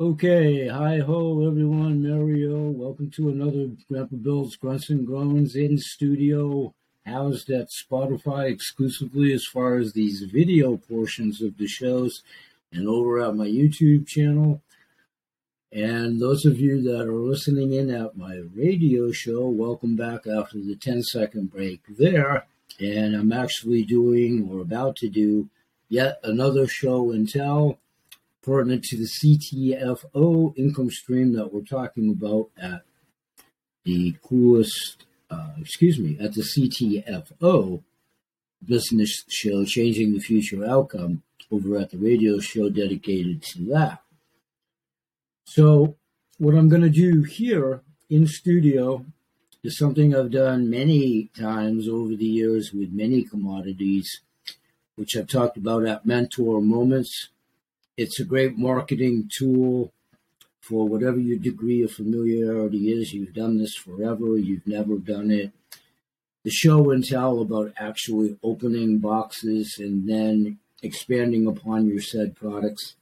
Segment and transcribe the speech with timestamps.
[0.00, 2.70] Okay, hi ho everyone, Mario.
[2.70, 6.72] Welcome to another Grandpa Bill's Grunts and Groans in studio,
[7.04, 12.22] housed at Spotify exclusively as far as these video portions of the shows,
[12.72, 14.62] and over at my YouTube channel.
[15.72, 20.58] And those of you that are listening in at my radio show, welcome back after
[20.58, 22.46] the 10 second break there.
[22.78, 25.48] And I'm actually doing or about to do
[25.88, 27.80] yet another show and tell
[28.42, 32.82] pertinent to the CTFO income stream that we're talking about at
[33.84, 37.82] the coolest, uh, excuse me, at the CTFO
[38.64, 44.02] business show, Changing the Future Outcome, over at the radio show dedicated to that.
[45.44, 45.96] So,
[46.36, 49.04] what I'm going to do here in studio
[49.64, 54.20] is something I've done many times over the years with many commodities,
[54.96, 57.30] which I've talked about at Mentor Moments
[57.98, 59.92] it's a great marketing tool
[60.60, 63.12] for whatever your degree of familiarity is.
[63.12, 65.50] You've done this forever, you've never done it.
[66.44, 72.94] The show and tell about actually opening boxes and then expanding upon your said products.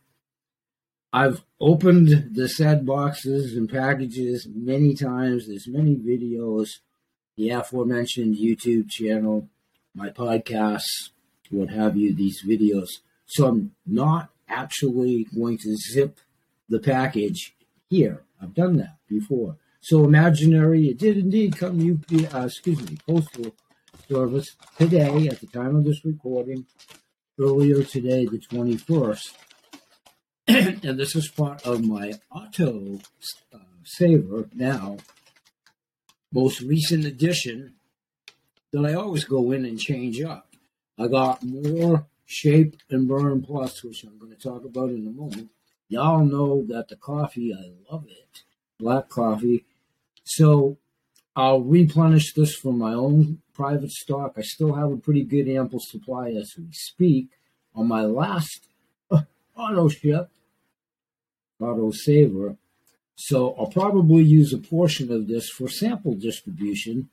[1.13, 5.47] I've opened the said boxes and packages many times.
[5.47, 6.79] There's many videos,
[7.37, 9.51] the aforementioned YouTube channel,
[9.95, 11.11] my podcasts,
[11.51, 12.89] what have you, these videos.
[13.27, 16.19] So I'm not actually going to zip
[16.69, 17.55] the package
[17.89, 18.25] here.
[18.41, 19.57] I've done that before.
[19.81, 23.55] So imaginary, it did indeed come UP, uh, excuse me, postal
[24.09, 26.67] service today at the time of this recording,
[27.39, 29.33] earlier today, the 21st.
[30.49, 32.99] and this is part of my auto
[33.53, 34.97] uh, saver now,
[36.33, 37.75] most recent edition
[38.73, 40.49] that I always go in and change up.
[40.99, 45.11] I got more Shape and Burn Plus, which I'm going to talk about in a
[45.11, 45.51] moment.
[45.89, 48.43] Y'all know that the coffee, I love it,
[48.79, 49.65] black coffee.
[50.25, 50.77] So
[51.37, 54.35] I'll replenish this from my own private stock.
[54.37, 57.29] I still have a pretty good ample supply as we speak.
[57.75, 58.69] On my last
[59.11, 59.23] uh,
[59.55, 60.31] auto ship,
[61.61, 62.57] auto saver,
[63.17, 67.11] so I'll probably use a portion of this for sample distribution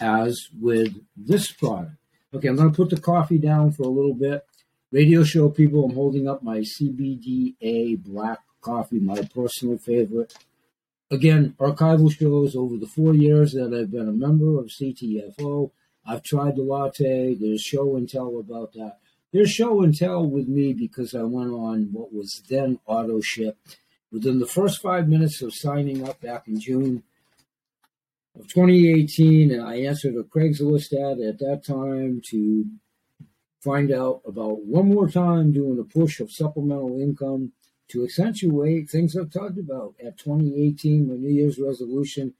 [0.00, 1.96] as with this product.
[2.34, 4.44] Okay, I'm going to put the coffee down for a little bit.
[4.90, 10.34] Radio show people, I'm holding up my CBDA black coffee, my personal favorite.
[11.10, 15.70] Again, archival shows over the four years that I've been a member of CTFO.
[16.04, 17.34] I've tried the latte.
[17.34, 18.98] There's show and tell about that.
[19.32, 23.56] There's show and tell with me because I went on what was then auto ship.
[24.10, 27.04] Within the first five minutes of signing up back in June,
[28.38, 32.66] of 2018, and I answered a Craigslist ad at that time to
[33.60, 37.52] find out about one more time doing a push of supplemental income
[37.88, 41.08] to accentuate things I've talked about at 2018.
[41.08, 42.34] My New Year's resolution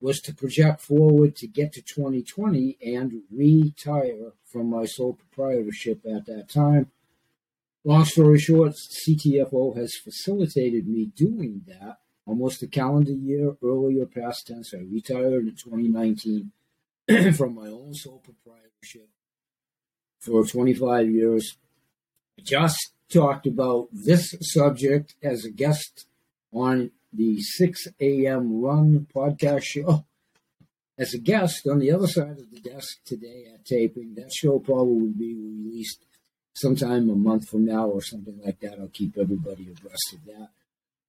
[0.00, 6.26] was to project forward to get to 2020 and retire from my sole proprietorship at
[6.26, 6.90] that time.
[7.84, 11.98] Long story short, CTFO has facilitated me doing that
[12.30, 14.72] almost a calendar year earlier past tense.
[14.72, 16.52] I retired in 2019
[17.36, 19.08] from my own sole proprietorship
[20.20, 21.56] for 25 years.
[22.40, 26.06] Just talked about this subject as a guest
[26.52, 28.62] on the 6 a.m.
[28.62, 30.04] Run podcast show.
[30.96, 34.60] As a guest on the other side of the desk today at taping, that show
[34.60, 36.04] probably will be released
[36.54, 38.78] sometime a month from now or something like that.
[38.78, 40.50] I'll keep everybody abreast of that.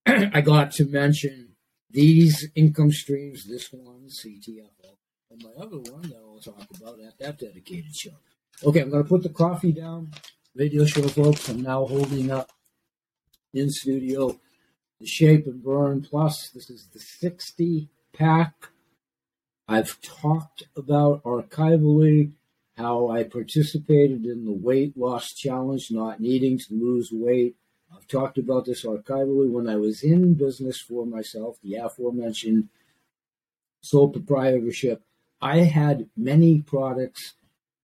[0.33, 1.49] I got to mention
[1.89, 4.97] these income streams, this one, CTFO,
[5.29, 8.17] and my other one that I'll talk about at that dedicated show.
[8.63, 10.11] Okay, I'm going to put the coffee down.
[10.55, 11.49] Radio show, folks.
[11.49, 12.51] I'm now holding up
[13.53, 14.39] in studio
[14.99, 16.49] the Shape and Burn Plus.
[16.49, 18.53] This is the 60 pack.
[19.67, 22.33] I've talked about archivally
[22.77, 27.55] how I participated in the weight loss challenge, not needing to lose weight
[27.95, 32.69] I've talked about this archivally when I was in business for myself, the aforementioned
[33.81, 35.03] sole proprietorship.
[35.41, 37.33] I had many products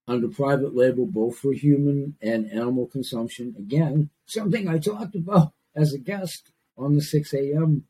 [0.07, 3.55] under private label, both for human and animal consumption.
[3.57, 7.85] Again, something I talked about as a guest on the 6 a.m.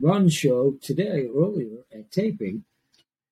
[0.00, 2.64] run show today, earlier at taping.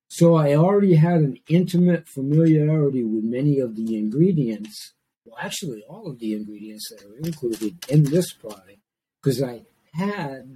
[0.09, 4.93] So I already had an intimate familiarity with many of the ingredients
[5.27, 8.79] well, actually, all of the ingredients that are included in this product,
[9.21, 9.63] because I
[9.93, 10.47] had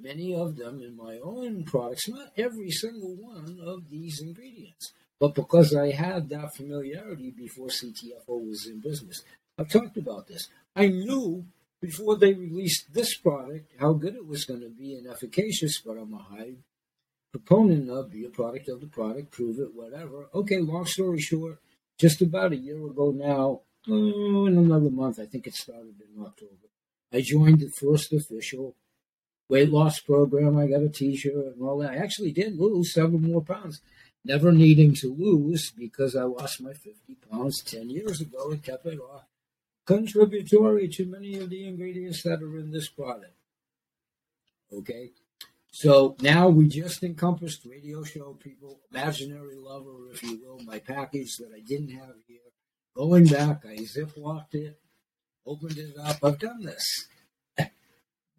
[0.00, 5.34] many of them in my own products, not every single one of these ingredients, but
[5.34, 9.22] because I had that familiarity before CTFO was in business.
[9.58, 10.48] I've talked about this.
[10.74, 11.44] I knew
[11.80, 15.98] before they released this product, how good it was going to be and efficacious, but
[15.98, 16.54] I'm a high
[17.30, 20.28] proponent of be a product of the product, prove it, whatever.
[20.34, 21.58] Okay, long story short,
[21.98, 26.22] just about a year ago now, oh, in another month, I think it started in
[26.22, 26.68] October,
[27.12, 28.74] I joined the first official
[29.48, 30.58] weight loss program.
[30.58, 31.92] I got a t-shirt and all that.
[31.92, 33.80] I actually did lose several more pounds,
[34.24, 38.86] never needing to lose because I lost my 50 pounds 10 years ago and kept
[38.86, 39.26] it off.
[39.86, 43.36] Contributory to many of the ingredients that are in this product.
[44.72, 45.10] Okay.
[45.70, 51.36] So now we just encompassed radio show people, imaginary lover, if you will, my package
[51.36, 52.38] that I didn't have here.
[52.96, 54.78] Going back, I ziplocked it,
[55.44, 56.18] opened it up.
[56.22, 57.08] I've done this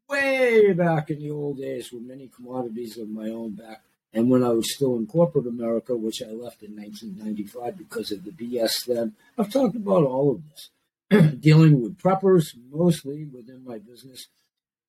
[0.09, 3.81] way back in the old days with many commodities of my own back.
[4.13, 8.23] And when I was still in corporate America, which I left in 1995 because of
[8.23, 11.35] the BS then, I've talked about all of this.
[11.41, 14.27] Dealing with preppers, mostly within my business.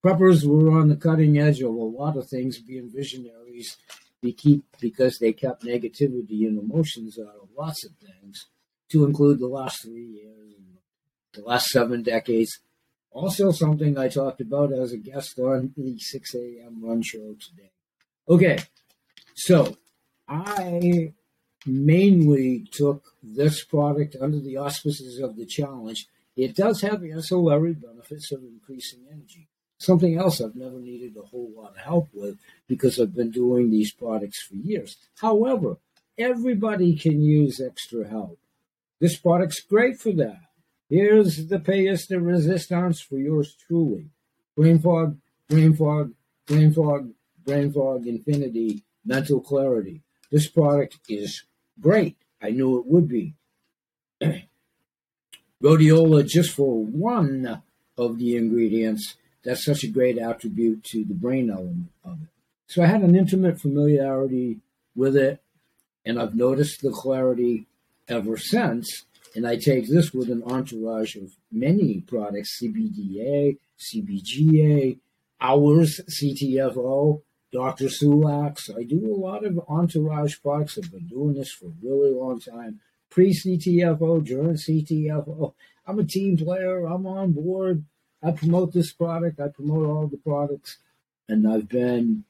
[0.04, 3.76] Preppers were on the cutting edge of a lot of things, being visionaries,
[4.22, 8.46] they keep, because they kept negativity and emotions out of lots of things,
[8.90, 10.78] to include the last three years and
[11.34, 12.60] the last seven decades.
[13.10, 16.84] Also, something I talked about as a guest on the 6 a.m.
[16.84, 17.70] run show today.
[18.28, 18.58] Okay,
[19.34, 19.76] so
[20.28, 21.12] I
[21.64, 26.06] mainly took this product under the auspices of the challenge.
[26.36, 29.48] It does have the ancillary benefits of increasing energy.
[29.78, 33.70] Something else I've never needed a whole lot of help with because I've been doing
[33.70, 34.96] these products for years.
[35.20, 35.76] However,
[36.18, 38.38] everybody can use extra help.
[39.00, 40.40] This product's great for that.
[40.88, 44.06] Here's the de resistance for yours truly.
[44.56, 46.12] Brain fog, brain fog,
[46.46, 47.10] brain fog,
[47.44, 50.02] brain fog, infinity, mental clarity.
[50.30, 51.44] This product is
[51.80, 52.16] great.
[52.40, 53.34] I knew it would be.
[55.62, 57.62] Rhodiola, just for one
[57.96, 62.28] of the ingredients, that's such a great attribute to the brain element of it.
[62.66, 64.58] So I had an intimate familiarity
[64.94, 65.40] with it,
[66.04, 67.66] and I've noticed the clarity
[68.08, 69.04] ever since.
[69.34, 74.98] And I take this with an entourage of many products CBDA, CBGA,
[75.40, 77.22] ours, CTFO,
[77.52, 77.88] Dr.
[77.88, 78.70] Sulax.
[78.70, 80.78] I do a lot of entourage products.
[80.78, 82.80] I've been doing this for a really long time.
[83.10, 85.54] Pre CTFO, during CTFO.
[85.86, 86.86] I'm a team player.
[86.86, 87.84] I'm on board.
[88.22, 89.40] I promote this product.
[89.40, 90.78] I promote all the products.
[91.28, 92.24] And I've been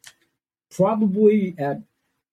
[0.71, 1.83] probably at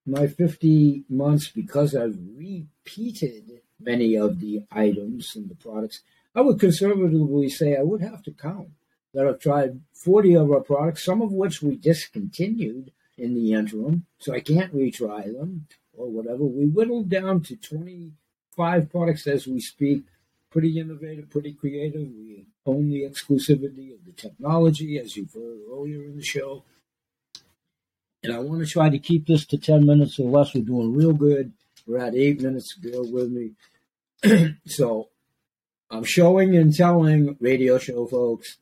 [0.06, 6.02] my 50 months because I've repeated many of the items and the products.
[6.36, 8.70] I would conservatively say I would have to count
[9.14, 14.06] that I've tried 40 of our products, some of which we discontinued in the interim,
[14.18, 16.44] so I can't retry them or whatever.
[16.44, 20.04] We whittled down to 25 products as we speak.
[20.50, 22.02] Pretty innovative, pretty creative.
[22.02, 26.64] We own the exclusivity of the technology, as you've heard earlier in the show.
[28.24, 30.54] And I want to try to keep this to 10 minutes or less.
[30.54, 31.52] We're doing real good.
[31.86, 32.76] We're at eight minutes.
[32.76, 33.52] Bear with me.
[34.66, 35.10] so
[35.92, 38.58] I'm showing and telling radio show folks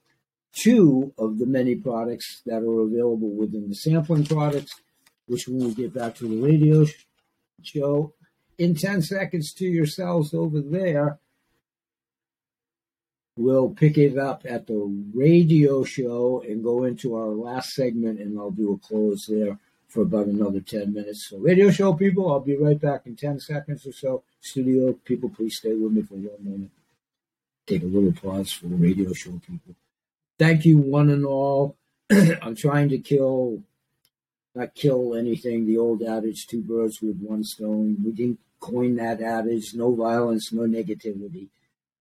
[0.53, 4.73] two of the many products that are available within the sampling products,
[5.27, 6.85] which we get back to the radio
[7.63, 8.13] show,
[8.57, 11.19] in 10 seconds to yourselves over there,
[13.41, 18.37] we'll pick it up at the radio show and go into our last segment, and
[18.39, 21.27] I'll do a close there for about another 10 minutes.
[21.29, 24.23] So, radio show people, I'll be right back in 10 seconds or so.
[24.39, 26.71] Studio people, please stay with me for one moment.
[27.67, 29.75] Take a little pause for the radio show people.
[30.39, 31.75] Thank you, one and all.
[32.11, 33.63] I'm trying to kill,
[34.55, 37.97] not kill anything, the old adage, two birds with one stone.
[38.03, 41.49] We didn't coin that adage no violence, no negativity.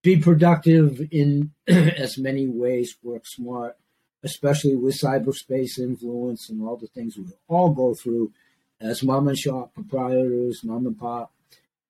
[0.02, 3.76] Be productive in as many ways, work smart
[4.22, 8.32] especially with cyberspace influence and all the things we all go through
[8.80, 11.32] as mom and shop proprietors, mom and pop,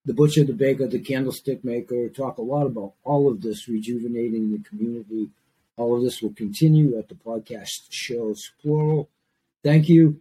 [0.05, 4.50] the butcher, the baker, the candlestick maker, talk a lot about all of this, rejuvenating
[4.50, 5.29] the community.
[5.76, 9.09] All of this will continue at the podcast shows plural.
[9.62, 10.21] Thank you.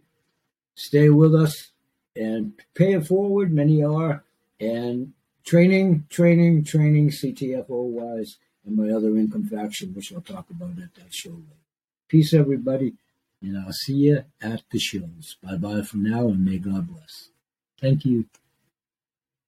[0.74, 1.70] Stay with us
[2.14, 3.52] and pay it forward.
[3.52, 4.22] Many are.
[4.60, 5.12] And
[5.44, 10.94] training, training, training, CTFO wise, and my other income faction, which I'll talk about at
[10.94, 11.56] that show later.
[12.08, 12.94] Peace, everybody,
[13.42, 15.36] and I'll see you at the shows.
[15.42, 17.30] Bye bye for now, and may God bless.
[17.80, 18.26] Thank you.